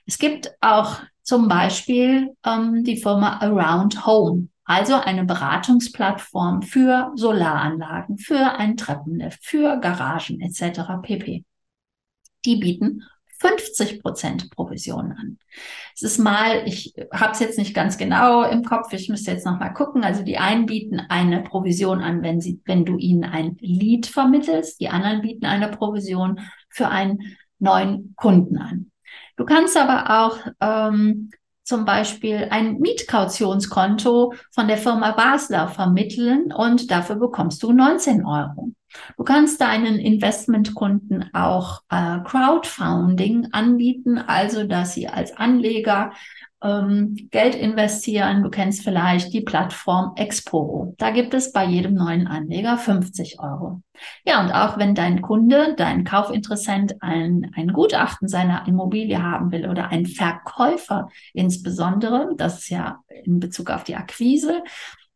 Es 0.06 0.18
gibt 0.18 0.52
auch 0.60 1.00
zum 1.22 1.48
Beispiel 1.48 2.34
ähm, 2.44 2.84
die 2.84 2.96
Firma 2.96 3.38
Around 3.38 4.06
Home, 4.06 4.48
also 4.64 4.94
eine 4.94 5.24
Beratungsplattform 5.24 6.62
für 6.62 7.12
Solaranlagen, 7.14 8.18
für 8.18 8.58
ein 8.58 8.76
Treppenlift, 8.76 9.44
für 9.44 9.78
Garagen 9.78 10.40
etc. 10.40 11.00
pp. 11.02 11.44
Die 12.44 12.56
bieten 12.56 13.02
50 13.38 14.02
Prozent 14.02 14.50
Provision 14.50 15.12
an. 15.12 15.38
Es 15.94 16.02
ist 16.02 16.18
mal, 16.18 16.66
ich 16.66 16.94
habe 17.12 17.32
es 17.32 17.40
jetzt 17.40 17.58
nicht 17.58 17.74
ganz 17.74 17.98
genau 17.98 18.42
im 18.44 18.64
Kopf, 18.64 18.92
ich 18.92 19.08
müsste 19.08 19.30
jetzt 19.30 19.46
noch 19.46 19.58
mal 19.58 19.70
gucken. 19.70 20.04
Also 20.04 20.22
die 20.22 20.38
einen 20.38 20.66
bieten 20.66 21.00
eine 21.00 21.42
Provision 21.42 22.00
an, 22.00 22.22
wenn 22.22 22.40
sie, 22.40 22.60
wenn 22.64 22.84
du 22.84 22.96
ihnen 22.98 23.24
ein 23.24 23.56
Lead 23.60 24.06
vermittelst, 24.06 24.80
die 24.80 24.88
anderen 24.88 25.22
bieten 25.22 25.46
eine 25.46 25.68
Provision 25.68 26.40
für 26.68 26.88
einen 26.88 27.36
neuen 27.58 28.14
Kunden 28.16 28.58
an. 28.58 28.90
Du 29.36 29.44
kannst 29.44 29.76
aber 29.76 30.24
auch 30.24 30.38
ähm, 30.60 31.30
zum 31.66 31.84
Beispiel 31.84 32.46
ein 32.50 32.78
Mietkautionskonto 32.78 34.32
von 34.52 34.68
der 34.68 34.78
Firma 34.78 35.10
Basler 35.10 35.66
vermitteln 35.68 36.52
und 36.52 36.90
dafür 36.92 37.16
bekommst 37.16 37.62
du 37.62 37.72
19 37.72 38.24
Euro. 38.24 38.70
Du 39.16 39.24
kannst 39.24 39.60
deinen 39.60 39.98
Investmentkunden 39.98 41.28
auch 41.34 41.82
äh, 41.90 42.20
Crowdfunding 42.24 43.48
anbieten, 43.50 44.16
also 44.16 44.64
dass 44.64 44.94
sie 44.94 45.08
als 45.08 45.36
Anleger 45.36 46.12
ähm, 46.62 47.28
Geld 47.30 47.54
investieren. 47.54 48.42
Du 48.42 48.50
kennst 48.50 48.82
vielleicht 48.82 49.32
die 49.32 49.40
Plattform 49.40 50.12
Exporo. 50.16 50.94
Da 50.98 51.10
gibt 51.10 51.34
es 51.34 51.52
bei 51.52 51.64
jedem 51.64 51.94
neuen 51.94 52.26
Anleger 52.26 52.78
50 52.78 53.40
Euro. 53.40 53.82
Ja, 54.24 54.40
und 54.40 54.52
auch 54.52 54.78
wenn 54.78 54.94
dein 54.94 55.22
Kunde, 55.22 55.74
dein 55.76 56.04
Kaufinteressent 56.04 57.02
ein, 57.02 57.50
ein 57.54 57.72
Gutachten 57.72 58.28
seiner 58.28 58.66
Immobilie 58.66 59.22
haben 59.22 59.52
will 59.52 59.68
oder 59.68 59.88
ein 59.88 60.06
Verkäufer 60.06 61.08
insbesondere, 61.32 62.34
das 62.36 62.60
ist 62.60 62.70
ja 62.70 63.00
in 63.24 63.40
Bezug 63.40 63.70
auf 63.70 63.84
die 63.84 63.96
Akquise, 63.96 64.62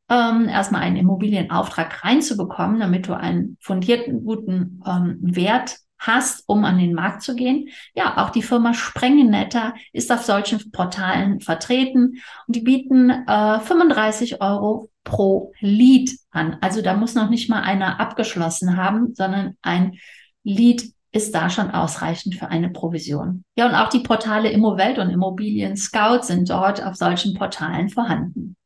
ähm, 0.09 0.49
erstmal 0.49 0.83
einen 0.83 0.97
Immobilienauftrag 0.97 2.05
reinzubekommen, 2.05 2.81
damit 2.81 3.07
du 3.07 3.17
einen 3.17 3.57
fundierten, 3.61 4.25
guten 4.25 4.83
ähm, 4.87 5.19
Wert 5.21 5.79
hast, 6.01 6.45
um 6.47 6.65
an 6.65 6.79
den 6.79 6.95
Markt 6.95 7.23
zu 7.23 7.37
gehen. 7.37 7.69
Ja, 7.95 8.17
auch 8.19 8.31
die 8.31 8.43
Firma 8.43 8.75
Sprengenetter 8.75 9.75
ist 9.93 10.11
auf 10.11 10.25
solchen 10.25 10.71
Portalen 10.73 11.41
vertreten 11.41 12.21
und 12.47 12.57
die 12.57 12.63
bieten 12.63 13.11
äh, 13.11 13.61
35 13.61 14.41
Euro 14.41 14.91
pro 15.05 15.53
Lead 15.61 16.11
an. 16.31 16.57
Also 16.61 16.83
da 16.83 16.95
muss 16.95 17.15
noch 17.15 17.31
nicht 17.31 17.49
mal 17.49 17.63
einer 17.63 18.01
abgeschlossen 18.01 18.77
haben, 18.77 19.15
sondern 19.15 19.57
ein 19.63 19.99
Lead 20.43 20.93
ist 21.13 21.35
da 21.35 21.51
schon 21.51 21.71
ausreichend 21.71 22.37
für 22.37 22.49
eine 22.49 22.71
Provision. 22.71 23.45
Ja, 23.57 23.67
und 23.67 23.75
auch 23.75 23.89
die 23.89 24.01
Portale 24.01 24.51
Immowelt 24.51 24.99
und 24.99 25.11
Immobilien 25.11 25.77
Scout 25.77 26.23
sind 26.23 26.49
dort 26.51 26.85
auf 26.85 26.95
solchen 26.95 27.35
Portalen 27.35 27.89
vorhanden. 27.89 28.57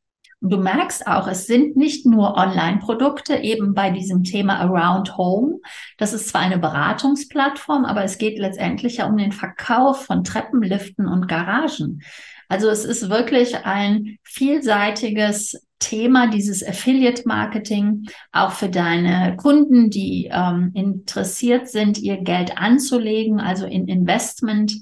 Du 0.49 0.57
merkst 0.57 1.07
auch, 1.07 1.27
es 1.27 1.47
sind 1.47 1.75
nicht 1.75 2.05
nur 2.05 2.35
Online-Produkte, 2.35 3.37
eben 3.37 3.73
bei 3.73 3.89
diesem 3.89 4.23
Thema 4.23 4.59
Around 4.59 5.17
Home. 5.17 5.59
Das 5.97 6.13
ist 6.13 6.29
zwar 6.29 6.41
eine 6.41 6.59
Beratungsplattform, 6.59 7.83
aber 7.83 8.03
es 8.03 8.17
geht 8.17 8.37
letztendlich 8.37 8.97
ja 8.97 9.07
um 9.07 9.17
den 9.17 9.31
Verkauf 9.31 10.05
von 10.05 10.23
Treppenliften 10.23 11.07
und 11.07 11.27
Garagen. 11.27 12.03
Also 12.47 12.69
es 12.69 12.85
ist 12.85 13.09
wirklich 13.09 13.65
ein 13.65 14.19
vielseitiges 14.21 15.65
Thema, 15.79 16.27
dieses 16.27 16.65
Affiliate-Marketing, 16.65 18.05
auch 18.31 18.51
für 18.51 18.69
deine 18.69 19.35
Kunden, 19.37 19.89
die 19.89 20.29
ähm, 20.31 20.71
interessiert 20.73 21.69
sind, 21.69 21.97
ihr 21.97 22.17
Geld 22.17 22.57
anzulegen, 22.57 23.39
also 23.39 23.65
in 23.65 23.87
Investment-Themen. 23.87 24.81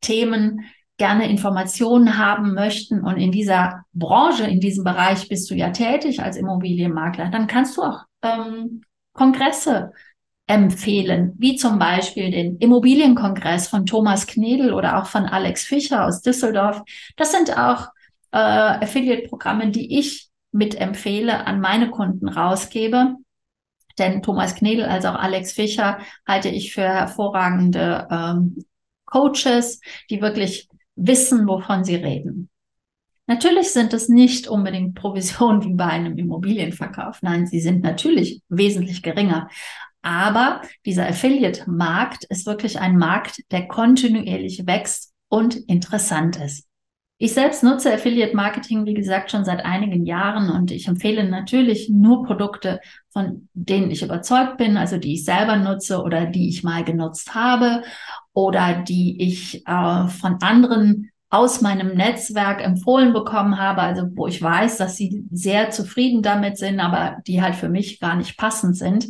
Ähm, 0.00 0.64
gerne 0.98 1.30
Informationen 1.30 2.18
haben 2.18 2.54
möchten 2.54 3.00
und 3.00 3.16
in 3.16 3.32
dieser 3.32 3.84
Branche, 3.92 4.44
in 4.44 4.60
diesem 4.60 4.84
Bereich 4.84 5.28
bist 5.28 5.48
du 5.50 5.54
ja 5.54 5.70
tätig 5.70 6.20
als 6.20 6.36
Immobilienmakler, 6.36 7.30
dann 7.30 7.46
kannst 7.46 7.76
du 7.76 7.82
auch 7.82 8.02
ähm, 8.22 8.82
Kongresse 9.12 9.92
empfehlen, 10.48 11.34
wie 11.38 11.56
zum 11.56 11.78
Beispiel 11.78 12.30
den 12.30 12.58
Immobilienkongress 12.58 13.68
von 13.68 13.86
Thomas 13.86 14.26
Knedel 14.26 14.72
oder 14.72 14.98
auch 14.98 15.06
von 15.06 15.26
Alex 15.26 15.64
Fischer 15.64 16.04
aus 16.06 16.22
Düsseldorf. 16.22 16.82
Das 17.16 17.32
sind 17.32 17.56
auch 17.56 17.88
äh, 18.32 18.38
Affiliate-Programme, 18.38 19.70
die 19.70 19.98
ich 19.98 20.28
mitempfehle, 20.52 21.46
an 21.46 21.60
meine 21.60 21.90
Kunden 21.90 22.28
rausgebe. 22.28 23.14
Denn 23.98 24.22
Thomas 24.22 24.54
Knedel 24.54 24.86
als 24.86 25.04
auch 25.04 25.16
Alex 25.16 25.52
Fischer 25.52 25.98
halte 26.26 26.48
ich 26.48 26.72
für 26.72 26.82
hervorragende 26.82 28.08
ähm, 28.10 28.64
Coaches, 29.04 29.80
die 30.08 30.20
wirklich 30.22 30.68
wissen, 30.98 31.46
wovon 31.46 31.84
sie 31.84 31.96
reden. 31.96 32.50
Natürlich 33.26 33.72
sind 33.72 33.92
es 33.92 34.08
nicht 34.08 34.48
unbedingt 34.48 34.94
Provisionen 34.94 35.62
wie 35.64 35.74
bei 35.74 35.84
einem 35.84 36.16
Immobilienverkauf. 36.16 37.22
Nein, 37.22 37.46
sie 37.46 37.60
sind 37.60 37.82
natürlich 37.82 38.42
wesentlich 38.48 39.02
geringer. 39.02 39.48
Aber 40.00 40.62
dieser 40.86 41.06
Affiliate-Markt 41.06 42.24
ist 42.24 42.46
wirklich 42.46 42.80
ein 42.80 42.96
Markt, 42.96 43.42
der 43.50 43.68
kontinuierlich 43.68 44.66
wächst 44.66 45.12
und 45.28 45.56
interessant 45.56 46.36
ist. 46.36 46.67
Ich 47.20 47.34
selbst 47.34 47.64
nutze 47.64 47.92
Affiliate 47.92 48.36
Marketing, 48.36 48.86
wie 48.86 48.94
gesagt, 48.94 49.32
schon 49.32 49.44
seit 49.44 49.64
einigen 49.64 50.06
Jahren 50.06 50.50
und 50.50 50.70
ich 50.70 50.86
empfehle 50.86 51.28
natürlich 51.28 51.88
nur 51.88 52.24
Produkte, 52.24 52.80
von 53.10 53.48
denen 53.54 53.90
ich 53.90 54.04
überzeugt 54.04 54.56
bin, 54.56 54.76
also 54.76 54.98
die 54.98 55.14
ich 55.14 55.24
selber 55.24 55.56
nutze 55.56 56.00
oder 56.00 56.26
die 56.26 56.48
ich 56.48 56.62
mal 56.62 56.84
genutzt 56.84 57.34
habe 57.34 57.82
oder 58.32 58.84
die 58.84 59.20
ich 59.20 59.66
äh, 59.66 60.06
von 60.06 60.36
anderen 60.42 61.10
aus 61.28 61.60
meinem 61.60 61.96
Netzwerk 61.96 62.62
empfohlen 62.64 63.12
bekommen 63.12 63.58
habe, 63.58 63.82
also 63.82 64.02
wo 64.14 64.28
ich 64.28 64.40
weiß, 64.40 64.76
dass 64.78 64.96
sie 64.96 65.24
sehr 65.32 65.70
zufrieden 65.70 66.22
damit 66.22 66.56
sind, 66.56 66.78
aber 66.78 67.18
die 67.26 67.42
halt 67.42 67.56
für 67.56 67.68
mich 67.68 67.98
gar 67.98 68.14
nicht 68.14 68.38
passend 68.38 68.76
sind. 68.76 69.08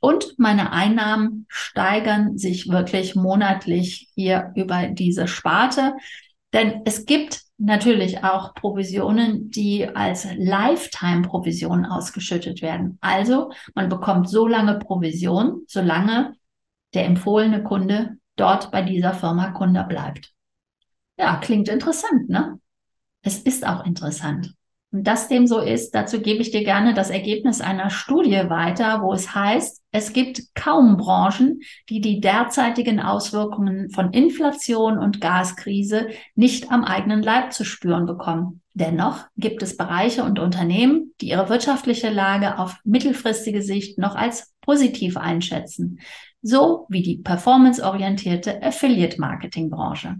Und 0.00 0.34
meine 0.36 0.72
Einnahmen 0.72 1.46
steigern 1.48 2.36
sich 2.36 2.68
wirklich 2.68 3.16
monatlich 3.16 4.10
hier 4.14 4.52
über 4.54 4.88
diese 4.88 5.26
Sparte. 5.26 5.94
Denn 6.52 6.82
es 6.84 7.06
gibt 7.06 7.45
natürlich 7.58 8.22
auch 8.22 8.54
Provisionen, 8.54 9.50
die 9.50 9.88
als 9.88 10.26
Lifetime-Provision 10.36 11.86
ausgeschüttet 11.86 12.62
werden. 12.62 12.98
Also 13.00 13.52
man 13.74 13.88
bekommt 13.88 14.28
so 14.28 14.46
lange 14.46 14.78
Provision, 14.78 15.62
solange 15.66 16.34
der 16.94 17.06
empfohlene 17.06 17.62
Kunde 17.62 18.18
dort 18.36 18.70
bei 18.70 18.82
dieser 18.82 19.14
Firma 19.14 19.50
Kunde 19.52 19.84
bleibt. 19.88 20.32
Ja, 21.18 21.36
klingt 21.36 21.68
interessant, 21.68 22.28
ne? 22.28 22.60
Es 23.22 23.38
ist 23.38 23.66
auch 23.66 23.84
interessant. 23.84 24.54
Und 24.92 25.04
dass 25.04 25.28
dem 25.28 25.46
so 25.46 25.58
ist, 25.58 25.94
dazu 25.94 26.20
gebe 26.20 26.42
ich 26.42 26.50
dir 26.50 26.62
gerne 26.62 26.94
das 26.94 27.10
Ergebnis 27.10 27.60
einer 27.60 27.90
Studie 27.90 28.48
weiter, 28.48 29.02
wo 29.02 29.12
es 29.12 29.34
heißt, 29.34 29.82
es 29.96 30.12
gibt 30.12 30.54
kaum 30.54 30.98
Branchen, 30.98 31.60
die 31.88 32.02
die 32.02 32.20
derzeitigen 32.20 33.00
Auswirkungen 33.00 33.88
von 33.88 34.12
Inflation 34.12 34.98
und 34.98 35.22
Gaskrise 35.22 36.08
nicht 36.34 36.70
am 36.70 36.84
eigenen 36.84 37.22
Leib 37.22 37.54
zu 37.54 37.64
spüren 37.64 38.04
bekommen. 38.04 38.60
Dennoch 38.74 39.24
gibt 39.38 39.62
es 39.62 39.78
Bereiche 39.78 40.22
und 40.22 40.38
Unternehmen, 40.38 41.14
die 41.22 41.30
ihre 41.30 41.48
wirtschaftliche 41.48 42.10
Lage 42.10 42.58
auf 42.58 42.76
mittelfristige 42.84 43.62
Sicht 43.62 43.96
noch 43.96 44.16
als 44.16 44.54
positiv 44.60 45.16
einschätzen, 45.16 46.00
so 46.42 46.84
wie 46.90 47.00
die 47.00 47.16
performanceorientierte 47.16 48.62
Affiliate-Marketing-Branche 48.62 50.16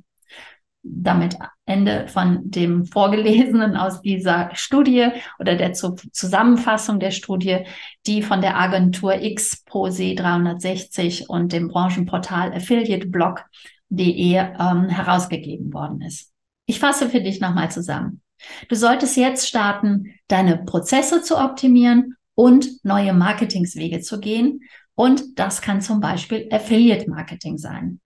damit 0.88 1.36
Ende 1.64 2.08
von 2.08 2.50
dem 2.50 2.84
Vorgelesenen 2.84 3.76
aus 3.76 4.00
dieser 4.00 4.50
Studie 4.54 5.08
oder 5.38 5.56
der 5.56 5.72
Zusammenfassung 5.72 7.00
der 7.00 7.10
Studie, 7.10 7.64
die 8.06 8.22
von 8.22 8.40
der 8.40 8.56
Agentur 8.56 9.20
X 9.20 9.64
ProSe 9.64 10.14
360 10.14 11.28
und 11.28 11.52
dem 11.52 11.68
Branchenportal 11.68 12.52
affiliateblog.de 12.52 14.36
ähm, 14.36 14.88
herausgegeben 14.88 15.72
worden 15.72 16.02
ist. 16.02 16.32
Ich 16.66 16.78
fasse 16.78 17.08
für 17.08 17.20
dich 17.20 17.40
nochmal 17.40 17.70
zusammen. 17.70 18.22
Du 18.68 18.76
solltest 18.76 19.16
jetzt 19.16 19.48
starten, 19.48 20.14
deine 20.28 20.58
Prozesse 20.58 21.22
zu 21.22 21.38
optimieren 21.38 22.16
und 22.34 22.84
neue 22.84 23.12
Marketingswege 23.12 24.00
zu 24.00 24.20
gehen. 24.20 24.60
Und 24.94 25.38
das 25.38 25.62
kann 25.62 25.80
zum 25.80 26.00
Beispiel 26.00 26.48
Affiliate 26.50 27.08
Marketing 27.08 27.58
sein. 27.58 28.00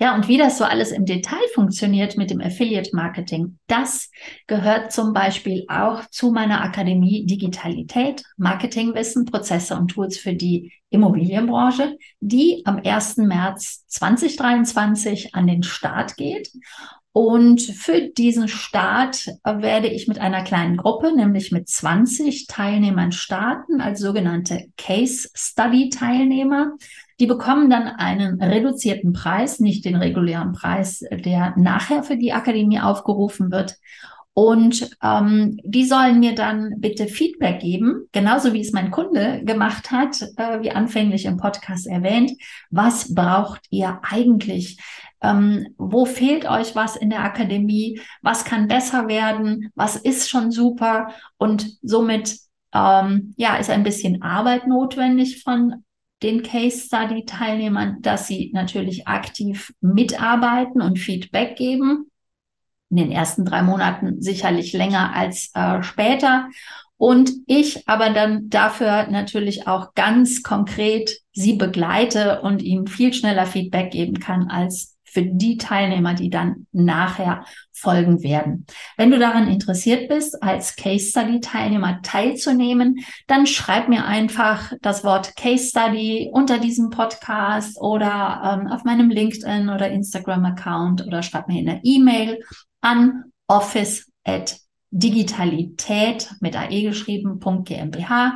Ja, 0.00 0.16
und 0.16 0.26
wie 0.26 0.38
das 0.38 0.58
so 0.58 0.64
alles 0.64 0.90
im 0.90 1.04
Detail 1.04 1.46
funktioniert 1.54 2.16
mit 2.16 2.30
dem 2.30 2.40
Affiliate 2.40 2.90
Marketing, 2.94 3.58
das 3.68 4.10
gehört 4.48 4.90
zum 4.90 5.12
Beispiel 5.12 5.64
auch 5.68 6.04
zu 6.10 6.32
meiner 6.32 6.62
Akademie 6.64 7.26
Digitalität, 7.26 8.24
Marketingwissen, 8.36 9.24
Prozesse 9.24 9.76
und 9.76 9.92
Tools 9.92 10.18
für 10.18 10.34
die 10.34 10.72
Immobilienbranche, 10.90 11.96
die 12.20 12.62
am 12.64 12.80
1. 12.84 13.18
März 13.18 13.84
2023 13.86 15.34
an 15.34 15.46
den 15.46 15.62
Start 15.62 16.16
geht. 16.16 16.50
Und 17.12 17.62
für 17.62 18.08
diesen 18.08 18.48
Start 18.48 19.28
werde 19.44 19.86
ich 19.86 20.08
mit 20.08 20.18
einer 20.18 20.42
kleinen 20.42 20.76
Gruppe, 20.76 21.14
nämlich 21.14 21.52
mit 21.52 21.68
20 21.68 22.48
Teilnehmern 22.48 23.12
starten, 23.12 23.80
als 23.80 24.00
sogenannte 24.00 24.66
Case 24.76 25.28
Study 25.32 25.90
Teilnehmer. 25.90 26.72
Die 27.20 27.26
bekommen 27.26 27.70
dann 27.70 27.86
einen 27.86 28.42
reduzierten 28.42 29.12
Preis, 29.12 29.60
nicht 29.60 29.84
den 29.84 29.96
regulären 29.96 30.52
Preis, 30.52 31.04
der 31.10 31.54
nachher 31.56 32.02
für 32.02 32.16
die 32.16 32.32
Akademie 32.32 32.80
aufgerufen 32.80 33.50
wird. 33.52 33.76
Und 34.36 34.90
ähm, 35.00 35.60
die 35.62 35.84
sollen 35.84 36.18
mir 36.18 36.34
dann 36.34 36.74
bitte 36.78 37.06
Feedback 37.06 37.60
geben, 37.60 38.08
genauso 38.10 38.52
wie 38.52 38.60
es 38.60 38.72
mein 38.72 38.90
Kunde 38.90 39.42
gemacht 39.44 39.92
hat, 39.92 40.20
äh, 40.36 40.60
wie 40.60 40.72
anfänglich 40.72 41.24
im 41.24 41.36
Podcast 41.36 41.86
erwähnt. 41.86 42.32
Was 42.70 43.14
braucht 43.14 43.60
ihr 43.70 44.00
eigentlich? 44.02 44.80
Ähm, 45.22 45.68
wo 45.78 46.04
fehlt 46.04 46.50
euch 46.50 46.74
was 46.74 46.96
in 46.96 47.10
der 47.10 47.22
Akademie? 47.22 48.00
Was 48.22 48.44
kann 48.44 48.66
besser 48.66 49.06
werden? 49.06 49.70
Was 49.76 49.94
ist 49.94 50.28
schon 50.28 50.50
super? 50.50 51.10
Und 51.38 51.78
somit 51.82 52.36
ähm, 52.74 53.34
ja, 53.36 53.54
ist 53.54 53.70
ein 53.70 53.84
bisschen 53.84 54.20
Arbeit 54.22 54.66
notwendig 54.66 55.44
von 55.44 55.84
den 56.22 56.42
Case 56.42 56.86
Study 56.86 57.24
Teilnehmern, 57.24 57.98
dass 58.00 58.26
sie 58.26 58.50
natürlich 58.54 59.06
aktiv 59.06 59.72
mitarbeiten 59.80 60.80
und 60.80 60.98
Feedback 60.98 61.56
geben. 61.56 62.10
In 62.90 62.96
den 62.96 63.10
ersten 63.10 63.44
drei 63.44 63.62
Monaten 63.62 64.22
sicherlich 64.22 64.72
länger 64.72 65.14
als 65.14 65.50
äh, 65.54 65.82
später. 65.82 66.48
Und 66.96 67.32
ich 67.46 67.88
aber 67.88 68.10
dann 68.10 68.48
dafür 68.48 69.08
natürlich 69.10 69.66
auch 69.66 69.94
ganz 69.94 70.42
konkret 70.42 71.18
sie 71.32 71.54
begleite 71.54 72.40
und 72.42 72.62
ihnen 72.62 72.86
viel 72.86 73.12
schneller 73.12 73.46
Feedback 73.46 73.90
geben 73.90 74.20
kann 74.20 74.48
als 74.48 74.93
für 75.14 75.22
die 75.22 75.56
Teilnehmer, 75.56 76.14
die 76.14 76.28
dann 76.28 76.66
nachher 76.72 77.44
folgen 77.72 78.22
werden. 78.22 78.66
Wenn 78.96 79.12
du 79.12 79.18
daran 79.18 79.48
interessiert 79.48 80.08
bist, 80.08 80.42
als 80.42 80.74
Case 80.74 81.10
Study 81.10 81.40
Teilnehmer 81.40 82.02
teilzunehmen, 82.02 82.98
dann 83.28 83.46
schreib 83.46 83.88
mir 83.88 84.04
einfach 84.04 84.72
das 84.82 85.04
Wort 85.04 85.36
Case 85.36 85.68
Study 85.68 86.30
unter 86.32 86.58
diesem 86.58 86.90
Podcast 86.90 87.80
oder 87.80 88.58
ähm, 88.60 88.66
auf 88.66 88.82
meinem 88.84 89.08
LinkedIn 89.08 89.68
oder 89.68 89.88
Instagram 89.88 90.44
Account 90.46 91.06
oder 91.06 91.22
schreib 91.22 91.46
mir 91.48 91.60
eine 91.60 91.80
E-Mail 91.84 92.40
an 92.80 93.24
office 93.46 94.10
at 94.24 94.58
digitalität 94.90 96.34
mit 96.40 96.56
ae 96.56 96.82
geschrieben, 96.82 97.40
.gmbh. 97.40 98.32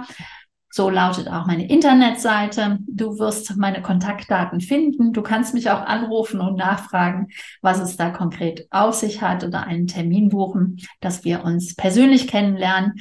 So 0.79 0.91
lautet 0.91 1.27
auch 1.27 1.45
meine 1.45 1.69
Internetseite. 1.69 2.79
Du 2.87 3.19
wirst 3.19 3.57
meine 3.57 3.83
Kontaktdaten 3.83 4.61
finden. 4.61 5.13
Du 5.13 5.23
kannst 5.23 5.53
mich 5.53 5.71
auch 5.71 5.81
anrufen 5.81 6.41
und 6.41 6.55
nachfragen, 6.55 7.31
was 7.63 7.81
es 7.81 7.97
da 7.97 8.11
konkret 8.11 8.69
auf 8.71 8.95
sich 8.95 9.21
hat 9.21 9.43
oder 9.43 9.67
einen 9.67 9.89
Termin 9.89 10.29
buchen, 10.29 10.77
dass 11.01 11.25
wir 11.25 11.43
uns 11.43 11.75
persönlich 11.75 12.29
kennenlernen. 12.29 12.93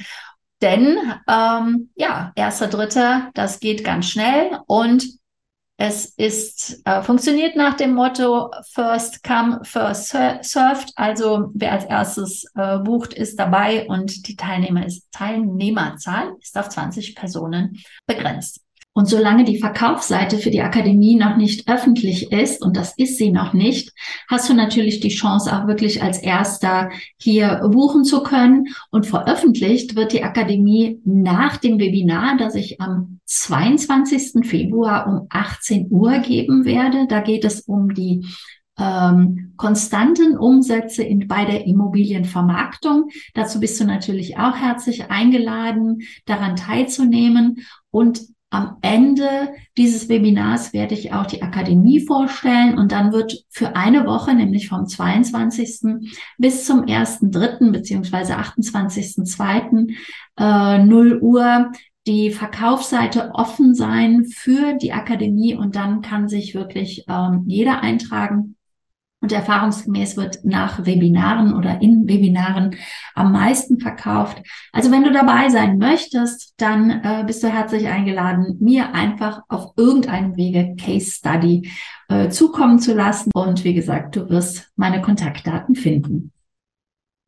Denn 0.60 0.98
ähm, 1.28 1.90
ja, 1.94 2.32
erster, 2.34 2.66
dritter, 2.66 3.30
das 3.34 3.60
geht 3.60 3.84
ganz 3.84 4.06
schnell 4.08 4.58
und 4.66 5.06
es 5.80 6.06
ist, 6.16 6.82
äh, 6.84 7.02
funktioniert 7.02 7.54
nach 7.54 7.74
dem 7.74 7.94
Motto 7.94 8.50
First 8.72 9.22
Come, 9.22 9.60
First 9.62 10.08
Served. 10.08 10.92
Also 10.96 11.52
wer 11.54 11.72
als 11.72 11.84
erstes 11.84 12.44
äh, 12.56 12.78
bucht, 12.78 13.14
ist 13.14 13.38
dabei 13.38 13.86
und 13.86 14.26
die 14.26 14.34
Teilnehmer 14.34 14.84
ist, 14.84 15.06
Teilnehmerzahl 15.12 16.34
ist 16.42 16.58
auf 16.58 16.68
20 16.68 17.14
Personen 17.14 17.80
begrenzt. 18.06 18.60
Und 18.98 19.06
solange 19.06 19.44
die 19.44 19.60
Verkaufsseite 19.60 20.38
für 20.38 20.50
die 20.50 20.60
Akademie 20.60 21.14
noch 21.14 21.36
nicht 21.36 21.68
öffentlich 21.68 22.32
ist, 22.32 22.64
und 22.64 22.76
das 22.76 22.94
ist 22.96 23.16
sie 23.16 23.30
noch 23.30 23.52
nicht, 23.52 23.92
hast 24.28 24.48
du 24.48 24.54
natürlich 24.54 24.98
die 24.98 25.10
Chance, 25.10 25.56
auch 25.56 25.68
wirklich 25.68 26.02
als 26.02 26.18
erster 26.18 26.90
hier 27.16 27.60
buchen 27.70 28.02
zu 28.02 28.24
können. 28.24 28.66
Und 28.90 29.06
veröffentlicht 29.06 29.94
wird 29.94 30.12
die 30.14 30.24
Akademie 30.24 31.00
nach 31.04 31.58
dem 31.58 31.78
Webinar, 31.78 32.38
das 32.38 32.56
ich 32.56 32.80
am 32.80 33.20
22. 33.26 34.44
Februar 34.44 35.06
um 35.06 35.28
18 35.30 35.92
Uhr 35.92 36.18
geben 36.18 36.64
werde. 36.64 37.06
Da 37.08 37.20
geht 37.20 37.44
es 37.44 37.60
um 37.60 37.94
die 37.94 38.26
ähm, 38.80 39.52
konstanten 39.56 40.36
Umsätze 40.36 41.04
in, 41.04 41.28
bei 41.28 41.44
der 41.44 41.68
Immobilienvermarktung. 41.68 43.10
Dazu 43.34 43.60
bist 43.60 43.78
du 43.78 43.84
natürlich 43.84 44.38
auch 44.38 44.56
herzlich 44.56 45.08
eingeladen, 45.08 46.00
daran 46.24 46.56
teilzunehmen. 46.56 47.64
Und 47.92 48.36
am 48.50 48.78
Ende 48.80 49.52
dieses 49.76 50.08
Webinars 50.08 50.72
werde 50.72 50.94
ich 50.94 51.12
auch 51.12 51.26
die 51.26 51.42
Akademie 51.42 52.00
vorstellen 52.00 52.78
und 52.78 52.92
dann 52.92 53.12
wird 53.12 53.44
für 53.50 53.76
eine 53.76 54.06
Woche, 54.06 54.34
nämlich 54.34 54.68
vom 54.68 54.86
22. 54.86 56.00
bis 56.38 56.64
zum 56.64 56.84
1.3. 56.84 57.72
beziehungsweise 57.72 58.38
28.2. 58.38 59.94
Äh, 60.38 60.84
0 60.84 61.18
Uhr 61.20 61.72
die 62.06 62.30
Verkaufsseite 62.30 63.32
offen 63.34 63.74
sein 63.74 64.24
für 64.24 64.74
die 64.74 64.92
Akademie 64.92 65.54
und 65.54 65.76
dann 65.76 66.00
kann 66.00 66.26
sich 66.26 66.54
wirklich 66.54 67.04
ähm, 67.06 67.44
jeder 67.46 67.82
eintragen 67.82 68.56
und 69.20 69.32
erfahrungsgemäß 69.32 70.16
wird 70.16 70.44
nach 70.44 70.86
Webinaren 70.86 71.54
oder 71.54 71.82
in 71.82 72.06
Webinaren 72.08 72.76
am 73.14 73.32
meisten 73.32 73.80
verkauft. 73.80 74.40
Also 74.72 74.92
wenn 74.92 75.02
du 75.02 75.12
dabei 75.12 75.48
sein 75.48 75.78
möchtest, 75.78 76.54
dann 76.58 76.90
äh, 76.90 77.24
bist 77.26 77.42
du 77.42 77.48
herzlich 77.48 77.88
eingeladen, 77.88 78.56
mir 78.60 78.94
einfach 78.94 79.42
auf 79.48 79.72
irgendeinem 79.76 80.36
Wege 80.36 80.76
Case 80.76 81.10
Study 81.10 81.70
äh, 82.08 82.28
zukommen 82.28 82.78
zu 82.78 82.94
lassen. 82.94 83.30
Und 83.34 83.64
wie 83.64 83.74
gesagt, 83.74 84.14
du 84.14 84.28
wirst 84.28 84.70
meine 84.76 85.02
Kontaktdaten 85.02 85.74
finden. 85.74 86.32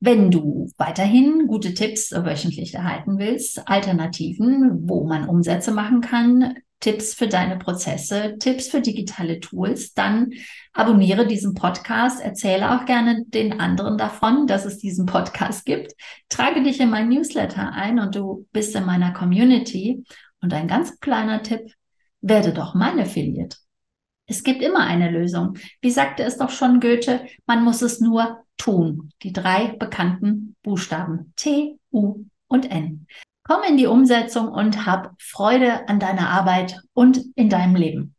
Wenn 0.03 0.31
du 0.31 0.71
weiterhin 0.79 1.47
gute 1.47 1.75
Tipps 1.75 2.13
wöchentlich 2.13 2.75
erhalten 2.75 3.19
willst, 3.19 3.69
Alternativen, 3.69 4.89
wo 4.89 5.07
man 5.07 5.29
Umsätze 5.29 5.73
machen 5.73 6.01
kann, 6.01 6.55
Tipps 6.81 7.15
für 7.15 7.29
deine 7.29 7.59
Prozesse, 7.59 8.37
Tipps 8.39 8.69
für 8.69 8.81
digitale 8.81 9.39
Tools, 9.39 9.93
dann 9.95 10.31
abonniere 10.73 11.27
diesen 11.27 11.55
Podcast, 11.55 12.21
erzähle 12.21 12.73
auch 12.75 12.87
gerne 12.87 13.25
den 13.27 13.61
anderen 13.61 13.99
davon, 13.99 14.47
dass 14.47 14.65
es 14.65 14.79
diesen 14.79 15.07
Podcast 15.07 15.65
gibt, 15.67 15.93
trage 16.29 16.63
dich 16.63 16.81
in 16.81 16.91
mein 16.91 17.09
Newsletter 17.09 17.73
ein 17.73 17.99
und 17.99 18.15
du 18.15 18.47
bist 18.53 18.75
in 18.75 18.87
meiner 18.87 19.13
Community. 19.13 20.05
Und 20.43 20.55
ein 20.55 20.69
ganz 20.69 20.99
kleiner 21.01 21.43
Tipp, 21.43 21.71
werde 22.23 22.53
doch 22.53 22.75
mein 22.75 22.99
Affiliate. 22.99 23.57
Es 24.27 24.43
gibt 24.43 24.63
immer 24.63 24.87
eine 24.87 25.11
Lösung. 25.11 25.59
Wie 25.81 25.91
sagte 25.91 26.23
es 26.23 26.37
doch 26.37 26.51
schon 26.51 26.81
Goethe, 26.81 27.27
man 27.47 27.65
muss 27.65 27.83
es 27.83 28.01
nur 28.01 28.45
tun. 28.57 29.11
Die 29.23 29.33
drei 29.33 29.75
bekannten 29.79 30.55
Buchstaben 30.63 31.33
T, 31.37 31.79
U 31.93 32.25
und 32.47 32.71
N. 32.71 33.07
Komm 33.51 33.65
in 33.65 33.77
die 33.77 33.89
Umsetzung 33.89 34.47
und 34.47 34.87
hab 34.87 35.21
Freude 35.21 35.89
an 35.89 35.99
deiner 35.99 36.31
Arbeit 36.31 36.83
und 36.95 37.19
in 37.35 37.49
deinem 37.49 37.75
Leben. 37.75 38.15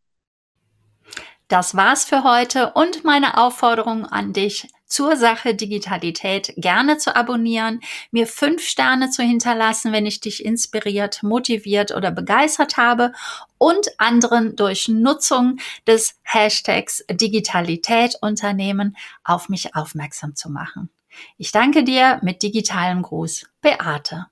Das 1.48 1.74
war's 1.74 2.04
für 2.04 2.26
heute 2.26 2.74
und 2.74 3.06
meine 3.06 3.38
Aufforderung 3.38 4.06
an 4.06 4.34
dich, 4.34 4.68
zur 4.88 5.16
Sache 5.16 5.56
Digitalität 5.56 6.54
gerne 6.58 6.98
zu 6.98 7.16
abonnieren, 7.16 7.80
mir 8.12 8.28
fünf 8.28 8.62
Sterne 8.62 9.10
zu 9.10 9.24
hinterlassen, 9.24 9.94
wenn 9.94 10.06
ich 10.06 10.20
dich 10.20 10.44
inspiriert, 10.44 11.24
motiviert 11.24 11.96
oder 11.96 12.12
begeistert 12.12 12.76
habe 12.76 13.14
und 13.58 13.88
anderen 14.00 14.58
durch 14.58 14.90
Nutzung 14.90 15.60
des 15.88 16.20
Hashtags 16.24 17.06
Digitalität 17.10 18.18
Unternehmen 18.22 18.98
auf 19.24 19.48
mich 19.48 19.78
aufmerksam 19.78 20.36
zu 20.36 20.50
machen. 20.50 20.90
Ich 21.38 21.54
danke 21.54 21.86
dir 21.86 22.20
mit 22.22 22.44
digitalem 22.44 23.02
Gruß, 23.02 23.46
Beate. 23.62 24.26